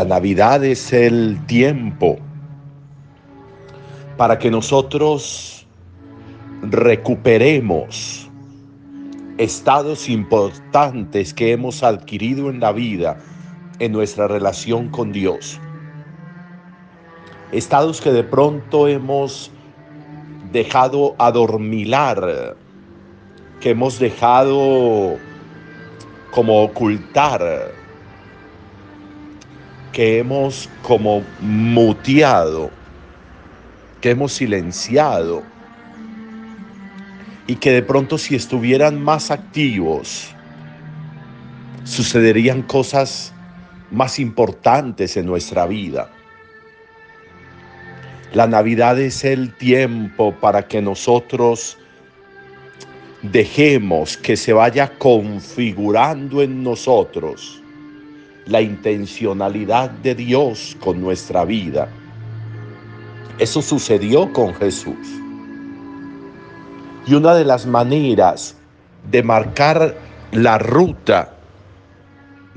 La 0.00 0.06
Navidad 0.06 0.64
es 0.64 0.94
el 0.94 1.38
tiempo 1.44 2.16
para 4.16 4.38
que 4.38 4.50
nosotros 4.50 5.66
recuperemos 6.62 8.30
estados 9.36 10.08
importantes 10.08 11.34
que 11.34 11.52
hemos 11.52 11.82
adquirido 11.82 12.48
en 12.48 12.60
la 12.60 12.72
vida, 12.72 13.18
en 13.78 13.92
nuestra 13.92 14.26
relación 14.26 14.88
con 14.88 15.12
Dios. 15.12 15.60
Estados 17.52 18.00
que 18.00 18.10
de 18.10 18.24
pronto 18.24 18.88
hemos 18.88 19.50
dejado 20.50 21.14
adormilar, 21.18 22.56
que 23.60 23.68
hemos 23.72 23.98
dejado 23.98 25.18
como 26.30 26.62
ocultar, 26.62 27.79
que 29.92 30.18
hemos 30.18 30.68
como 30.82 31.22
muteado, 31.40 32.70
que 34.00 34.10
hemos 34.10 34.32
silenciado 34.32 35.42
y 37.46 37.56
que 37.56 37.72
de 37.72 37.82
pronto 37.82 38.16
si 38.16 38.36
estuvieran 38.36 39.02
más 39.02 39.30
activos, 39.30 40.34
sucederían 41.84 42.62
cosas 42.62 43.32
más 43.90 44.18
importantes 44.18 45.16
en 45.16 45.26
nuestra 45.26 45.66
vida. 45.66 46.10
La 48.32 48.46
Navidad 48.46 49.00
es 49.00 49.24
el 49.24 49.52
tiempo 49.54 50.32
para 50.32 50.68
que 50.68 50.80
nosotros 50.80 51.76
dejemos 53.22 54.16
que 54.16 54.36
se 54.36 54.52
vaya 54.52 54.96
configurando 54.98 56.40
en 56.40 56.62
nosotros 56.62 57.60
la 58.50 58.60
intencionalidad 58.60 59.90
de 59.90 60.16
Dios 60.16 60.76
con 60.80 61.00
nuestra 61.00 61.44
vida. 61.44 61.88
Eso 63.38 63.62
sucedió 63.62 64.32
con 64.32 64.52
Jesús. 64.54 65.08
Y 67.06 67.14
una 67.14 67.34
de 67.34 67.44
las 67.44 67.64
maneras 67.64 68.56
de 69.10 69.22
marcar 69.22 69.96
la 70.32 70.58
ruta 70.58 71.32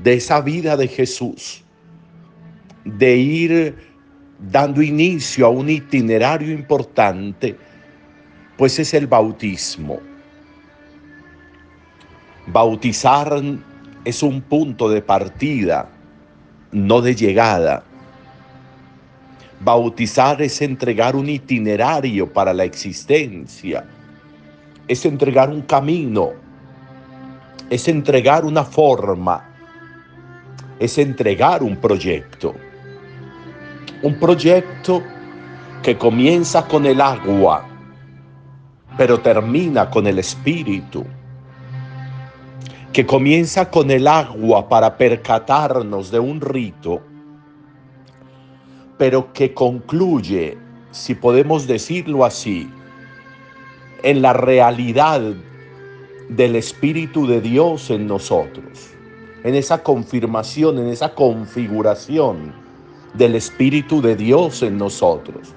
de 0.00 0.14
esa 0.14 0.40
vida 0.40 0.76
de 0.76 0.88
Jesús, 0.88 1.62
de 2.84 3.16
ir 3.16 3.76
dando 4.50 4.82
inicio 4.82 5.46
a 5.46 5.50
un 5.50 5.70
itinerario 5.70 6.52
importante, 6.52 7.56
pues 8.58 8.80
es 8.80 8.92
el 8.94 9.06
bautismo. 9.06 10.00
Bautizar 12.48 13.40
es 14.04 14.22
un 14.22 14.42
punto 14.42 14.88
de 14.88 15.00
partida, 15.00 15.88
no 16.72 17.00
de 17.00 17.14
llegada. 17.14 17.82
Bautizar 19.60 20.42
es 20.42 20.60
entregar 20.60 21.16
un 21.16 21.28
itinerario 21.28 22.30
para 22.30 22.52
la 22.52 22.64
existencia, 22.64 23.86
es 24.86 25.06
entregar 25.06 25.48
un 25.48 25.62
camino, 25.62 26.32
es 27.70 27.88
entregar 27.88 28.44
una 28.44 28.64
forma, 28.64 29.42
es 30.78 30.98
entregar 30.98 31.62
un 31.62 31.76
proyecto. 31.76 32.54
Un 34.02 34.18
proyecto 34.18 35.02
que 35.82 35.96
comienza 35.96 36.66
con 36.66 36.84
el 36.84 37.00
agua, 37.00 37.66
pero 38.98 39.18
termina 39.20 39.88
con 39.88 40.06
el 40.06 40.18
espíritu 40.18 41.06
que 42.94 43.04
comienza 43.04 43.72
con 43.72 43.90
el 43.90 44.06
agua 44.06 44.68
para 44.68 44.96
percatarnos 44.96 46.12
de 46.12 46.20
un 46.20 46.40
rito, 46.40 47.02
pero 48.96 49.32
que 49.32 49.52
concluye, 49.52 50.56
si 50.92 51.16
podemos 51.16 51.66
decirlo 51.66 52.24
así, 52.24 52.70
en 54.04 54.22
la 54.22 54.32
realidad 54.32 55.20
del 56.28 56.54
Espíritu 56.54 57.26
de 57.26 57.40
Dios 57.40 57.90
en 57.90 58.06
nosotros, 58.06 58.92
en 59.42 59.56
esa 59.56 59.82
confirmación, 59.82 60.78
en 60.78 60.86
esa 60.86 61.16
configuración 61.16 62.54
del 63.14 63.34
Espíritu 63.34 64.00
de 64.00 64.14
Dios 64.14 64.62
en 64.62 64.78
nosotros. 64.78 65.52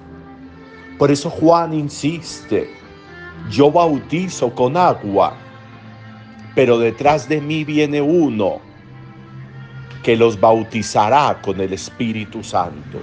Por 0.98 1.12
eso 1.12 1.30
Juan 1.30 1.72
insiste, 1.72 2.68
yo 3.48 3.70
bautizo 3.70 4.52
con 4.52 4.76
agua, 4.76 5.36
pero 6.58 6.76
detrás 6.76 7.28
de 7.28 7.40
mí 7.40 7.62
viene 7.62 8.00
uno 8.00 8.58
que 10.02 10.16
los 10.16 10.40
bautizará 10.40 11.40
con 11.40 11.60
el 11.60 11.72
Espíritu 11.72 12.42
Santo. 12.42 12.98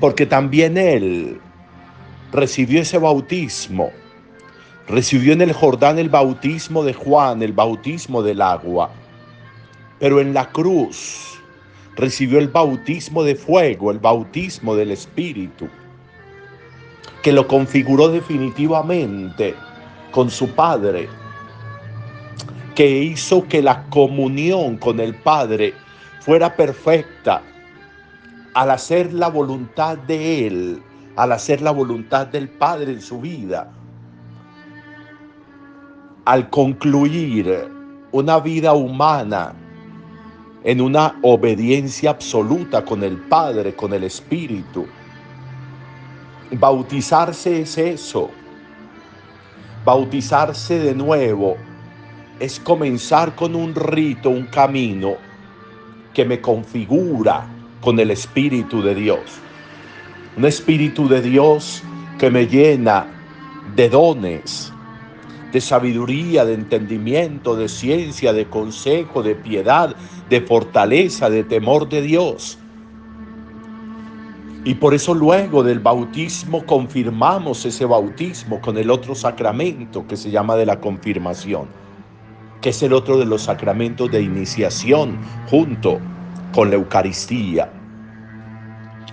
Porque 0.00 0.24
también 0.24 0.78
Él 0.78 1.38
recibió 2.32 2.80
ese 2.80 2.96
bautismo, 2.96 3.90
recibió 4.88 5.34
en 5.34 5.42
el 5.42 5.52
Jordán 5.52 5.98
el 5.98 6.08
bautismo 6.08 6.82
de 6.82 6.94
Juan, 6.94 7.42
el 7.42 7.52
bautismo 7.52 8.22
del 8.22 8.40
agua, 8.40 8.90
pero 9.98 10.18
en 10.18 10.32
la 10.32 10.48
cruz 10.48 11.38
recibió 11.94 12.38
el 12.38 12.48
bautismo 12.48 13.22
de 13.22 13.34
fuego, 13.34 13.90
el 13.90 13.98
bautismo 13.98 14.74
del 14.74 14.92
Espíritu, 14.92 15.68
que 17.22 17.32
lo 17.32 17.46
configuró 17.46 18.08
definitivamente 18.08 19.54
con 20.10 20.30
su 20.30 20.48
Padre 20.52 21.06
que 22.74 22.88
hizo 22.88 23.46
que 23.46 23.62
la 23.62 23.84
comunión 23.84 24.76
con 24.76 25.00
el 25.00 25.14
Padre 25.14 25.74
fuera 26.20 26.56
perfecta 26.56 27.42
al 28.54 28.70
hacer 28.70 29.12
la 29.12 29.28
voluntad 29.28 29.98
de 29.98 30.46
Él, 30.46 30.82
al 31.16 31.32
hacer 31.32 31.60
la 31.60 31.70
voluntad 31.70 32.26
del 32.26 32.48
Padre 32.48 32.92
en 32.92 33.00
su 33.00 33.20
vida, 33.20 33.70
al 36.24 36.50
concluir 36.50 37.68
una 38.12 38.40
vida 38.40 38.72
humana 38.74 39.54
en 40.64 40.80
una 40.80 41.18
obediencia 41.22 42.10
absoluta 42.10 42.84
con 42.84 43.02
el 43.04 43.18
Padre, 43.18 43.74
con 43.74 43.92
el 43.92 44.04
Espíritu. 44.04 44.86
Bautizarse 46.52 47.62
es 47.62 47.76
eso, 47.76 48.30
bautizarse 49.84 50.78
de 50.78 50.94
nuevo 50.94 51.56
es 52.40 52.58
comenzar 52.58 53.34
con 53.34 53.54
un 53.54 53.74
rito, 53.74 54.30
un 54.30 54.46
camino 54.46 55.16
que 56.12 56.24
me 56.24 56.40
configura 56.40 57.46
con 57.80 57.98
el 57.98 58.10
Espíritu 58.10 58.82
de 58.82 58.94
Dios. 58.94 59.20
Un 60.36 60.44
Espíritu 60.44 61.08
de 61.08 61.22
Dios 61.22 61.82
que 62.18 62.30
me 62.30 62.46
llena 62.46 63.06
de 63.76 63.88
dones, 63.88 64.72
de 65.52 65.60
sabiduría, 65.60 66.44
de 66.44 66.54
entendimiento, 66.54 67.54
de 67.54 67.68
ciencia, 67.68 68.32
de 68.32 68.46
consejo, 68.46 69.22
de 69.22 69.36
piedad, 69.36 69.94
de 70.28 70.40
fortaleza, 70.40 71.30
de 71.30 71.44
temor 71.44 71.88
de 71.88 72.02
Dios. 72.02 72.58
Y 74.64 74.74
por 74.74 74.94
eso 74.94 75.14
luego 75.14 75.62
del 75.62 75.78
bautismo 75.78 76.64
confirmamos 76.64 77.64
ese 77.66 77.84
bautismo 77.84 78.60
con 78.60 78.78
el 78.78 78.90
otro 78.90 79.14
sacramento 79.14 80.06
que 80.08 80.16
se 80.16 80.30
llama 80.30 80.56
de 80.56 80.66
la 80.66 80.80
confirmación 80.80 81.83
que 82.64 82.70
es 82.70 82.82
el 82.82 82.94
otro 82.94 83.18
de 83.18 83.26
los 83.26 83.42
sacramentos 83.42 84.10
de 84.10 84.22
iniciación 84.22 85.18
junto 85.50 86.00
con 86.54 86.70
la 86.70 86.76
Eucaristía. 86.76 87.70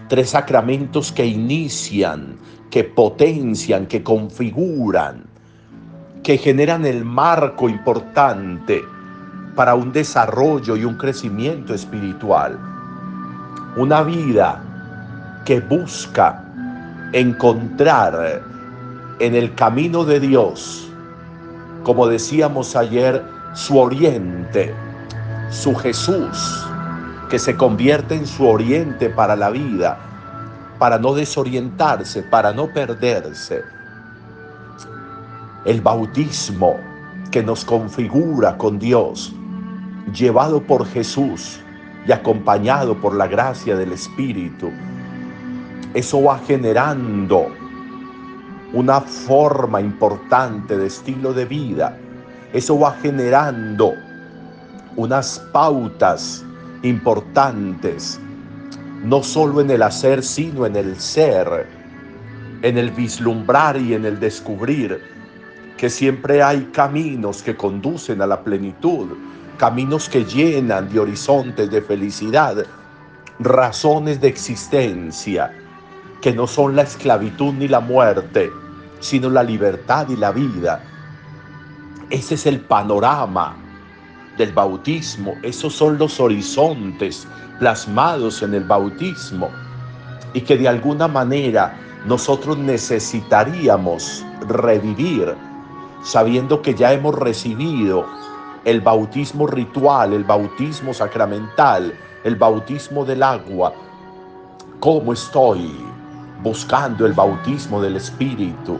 Tres 0.08 0.30
sacramentos 0.30 1.12
que 1.12 1.26
inician, 1.26 2.38
que 2.70 2.86
potencian, 2.86 3.88
que 3.88 4.02
configuran, 4.04 5.26
que 6.24 6.38
generan 6.38 6.86
el 6.86 7.04
marco 7.04 7.68
importante 7.68 8.82
para 9.54 9.76
un 9.76 9.92
desarrollo 9.92 10.78
y 10.78 10.86
un 10.86 10.96
crecimiento 10.96 11.74
espiritual. 11.74 12.58
Una 13.76 14.02
vida 14.02 14.64
que 15.44 15.60
busca 15.60 16.42
encontrar 17.12 18.44
en 19.20 19.36
el 19.36 19.54
camino 19.56 20.06
de 20.06 20.22
Dios, 20.22 20.90
como 21.84 22.08
decíamos 22.08 22.78
ayer, 22.78 23.41
su 23.54 23.78
oriente, 23.78 24.74
su 25.50 25.76
Jesús, 25.76 26.66
que 27.30 27.38
se 27.38 27.56
convierte 27.56 28.16
en 28.16 28.26
su 28.26 28.48
oriente 28.48 29.10
para 29.10 29.36
la 29.36 29.50
vida, 29.50 29.98
para 30.80 30.98
no 30.98 31.14
desorientarse, 31.14 32.24
para 32.24 32.54
no 32.54 32.68
perderse. 32.68 33.64
El 35.66 35.82
bautismo 35.82 36.78
que 37.30 37.44
nos 37.44 37.66
configura 37.66 38.58
con 38.58 38.80
Dios, 38.80 39.34
llevado 40.14 40.62
por 40.62 40.86
Jesús 40.88 41.60
y 42.08 42.12
acompañado 42.12 43.00
por 43.00 43.14
la 43.14 43.28
gracia 43.28 43.76
del 43.76 43.92
Espíritu, 43.92 44.72
eso 45.94 46.24
va 46.24 46.40
generando 46.40 47.48
una 48.74 49.02
forma 49.02 49.82
importante 49.82 50.78
de 50.78 50.88
estilo 50.88 51.34
de 51.34 51.46
vida 51.46 51.98
eso 52.54 52.80
va 52.80 52.92
generando 53.02 53.94
unas 54.96 55.40
pautas 55.52 56.44
importantes 56.84 58.20
no 59.04 59.24
solo 59.24 59.62
en 59.62 59.72
el 59.72 59.82
hacer, 59.82 60.24
sino 60.24 60.66
en 60.66 60.76
el 60.76 61.00
ser, 61.00 61.68
en 62.62 62.78
el 62.78 62.92
vislumbrar 62.92 63.78
y 63.78 63.94
en 63.94 64.06
el 64.06 64.20
descubrir 64.20 65.02
que 65.78 65.90
siempre 65.90 66.44
hay 66.44 66.66
caminos 66.72 67.42
que 67.42 67.56
conducen 67.56 68.22
a 68.22 68.28
la 68.28 68.44
plenitud, 68.44 69.08
caminos 69.58 70.08
que 70.08 70.24
llenan 70.24 70.90
de 70.90 71.00
horizontes 71.00 71.72
de 71.72 71.82
felicidad, 71.82 72.64
razones 73.40 74.22
de 74.22 74.28
existencia, 74.28 75.52
que 76.22 76.32
no 76.32 76.46
son 76.46 76.76
la 76.76 76.84
esclavitud 76.84 77.54
ni 77.54 77.68
la 77.68 77.80
muerte, 77.80 78.52
sino 79.00 79.32
la 79.32 79.42
libertad 79.42 80.08
y 80.10 80.16
la 80.16 80.32
vida. 80.32 80.84
Ese 82.12 82.36
es 82.36 82.46
el 82.46 82.60
panorama 82.60 83.56
del 84.38 84.52
bautismo, 84.52 85.36
esos 85.44 85.74
son 85.74 85.98
los 85.98 86.20
horizontes 86.20 87.26
plasmados 87.58 88.44
en 88.44 88.54
el 88.54 88.66
bautismo 88.66 89.50
y 90.34 90.42
que 90.42 90.58
de 90.58 90.68
alguna 90.68 91.08
manera 91.08 91.74
nosotros 92.06 92.58
necesitaríamos 92.58 94.26
revivir 94.50 95.34
sabiendo 96.04 96.62
que 96.62 96.74
ya 96.74 96.92
hemos 96.92 97.16
recibido 97.16 98.06
el 98.66 98.82
bautismo 98.82 99.48
ritual, 99.48 100.12
el 100.12 100.26
bautismo 100.26 100.94
sacramental, 100.94 101.94
el 102.26 102.36
bautismo 102.36 103.06
del 103.06 103.24
agua. 103.24 103.74
¿Cómo 104.82 105.14
estoy 105.14 105.74
buscando 106.44 107.06
el 107.06 107.14
bautismo 107.14 107.82
del 107.82 107.96
Espíritu? 107.96 108.78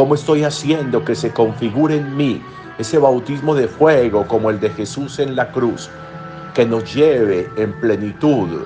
¿Cómo 0.00 0.14
estoy 0.14 0.44
haciendo 0.44 1.04
que 1.04 1.14
se 1.14 1.30
configure 1.30 1.96
en 1.96 2.16
mí 2.16 2.42
ese 2.78 2.96
bautismo 2.96 3.54
de 3.54 3.68
fuego 3.68 4.26
como 4.26 4.48
el 4.48 4.58
de 4.58 4.70
Jesús 4.70 5.18
en 5.18 5.36
la 5.36 5.52
cruz, 5.52 5.90
que 6.54 6.64
nos 6.64 6.94
lleve 6.94 7.50
en 7.58 7.78
plenitud 7.82 8.64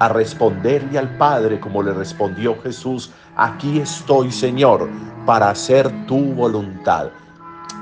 a 0.00 0.08
responderle 0.08 0.98
al 0.98 1.08
Padre 1.18 1.60
como 1.60 1.84
le 1.84 1.94
respondió 1.94 2.60
Jesús, 2.64 3.12
aquí 3.36 3.78
estoy 3.78 4.32
Señor 4.32 4.88
para 5.24 5.50
hacer 5.50 5.88
tu 6.08 6.34
voluntad. 6.34 7.10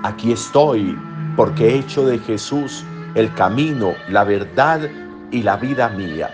Aquí 0.03 0.33
estoy 0.33 0.95
porque 1.37 1.67
he 1.67 1.79
hecho 1.79 2.05
de 2.05 2.19
Jesús 2.19 2.85
el 3.15 3.33
camino, 3.33 3.95
la 4.11 4.25
verdad 4.25 4.91
y 5.31 5.43
la 5.43 5.57
vida 5.57 5.89
mía. 5.89 6.29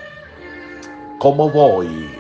¿Cómo 1.21 1.49
voy 1.49 2.11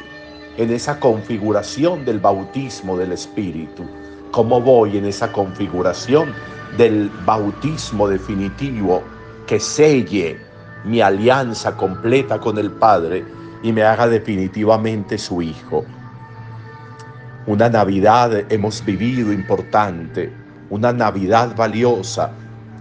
en 0.56 0.70
esa 0.70 1.00
configuración 1.00 2.04
del 2.04 2.20
bautismo 2.20 2.96
del 2.96 3.10
Espíritu? 3.10 3.82
¿Cómo 4.30 4.60
voy 4.60 4.96
en 4.96 5.06
esa 5.06 5.32
configuración 5.32 6.32
del 6.78 7.10
bautismo 7.26 8.06
definitivo 8.06 9.02
que 9.44 9.58
selle 9.58 10.38
mi 10.84 11.00
alianza 11.00 11.76
completa 11.76 12.38
con 12.38 12.56
el 12.56 12.70
Padre 12.70 13.24
y 13.64 13.72
me 13.72 13.82
haga 13.82 14.06
definitivamente 14.06 15.18
su 15.18 15.42
Hijo? 15.42 15.84
Una 17.46 17.68
Navidad 17.68 18.44
hemos 18.52 18.84
vivido 18.84 19.32
importante, 19.32 20.32
una 20.70 20.92
Navidad 20.92 21.56
valiosa 21.56 22.30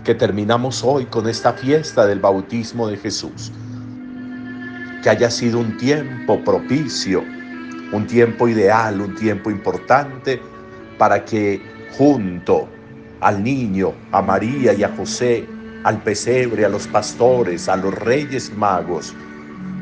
que 0.04 0.14
terminamos 0.14 0.84
hoy 0.84 1.06
con 1.06 1.28
esta 1.28 1.54
fiesta 1.54 2.06
del 2.06 2.20
bautismo 2.20 2.88
de 2.88 2.98
Jesús. 2.98 3.52
Que 5.02 5.10
haya 5.10 5.32
sido 5.32 5.58
un 5.60 5.78
tiempo 5.78 6.44
propicio, 6.44 7.24
un 7.92 8.06
tiempo 8.06 8.48
ideal, 8.48 9.02
un 9.02 9.16
tiempo 9.16 9.50
importante 9.50 10.40
para 11.00 11.26
que 11.26 11.60
junto 11.98 12.68
al 13.22 13.44
niño, 13.44 13.94
a 14.12 14.22
María 14.22 14.74
y 14.74 14.84
a 14.84 14.90
José, 14.96 15.48
al 15.84 16.04
pesebre, 16.04 16.66
a 16.66 16.70
los 16.70 16.88
pastores, 16.88 17.68
a 17.68 17.78
los 17.78 17.94
reyes 17.96 18.54
magos, 18.56 19.16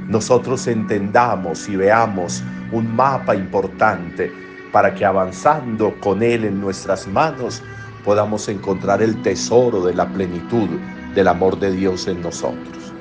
nosotros 0.07 0.67
entendamos 0.67 1.67
y 1.67 1.75
veamos 1.75 2.41
un 2.71 2.95
mapa 2.95 3.35
importante 3.35 4.31
para 4.71 4.93
que 4.93 5.03
avanzando 5.03 5.93
con 5.99 6.23
Él 6.23 6.45
en 6.45 6.61
nuestras 6.61 7.07
manos 7.07 7.61
podamos 8.05 8.47
encontrar 8.47 9.01
el 9.01 9.21
tesoro 9.21 9.85
de 9.85 9.93
la 9.93 10.07
plenitud 10.07 10.69
del 11.13 11.27
amor 11.27 11.59
de 11.59 11.71
Dios 11.71 12.07
en 12.07 12.21
nosotros. 12.21 12.93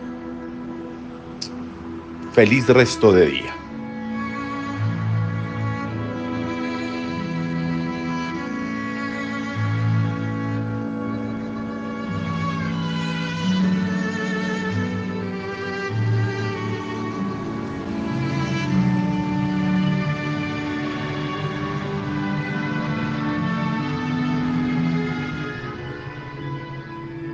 Feliz 2.32 2.66
resto 2.66 3.12
de 3.12 3.26
día. 3.26 3.55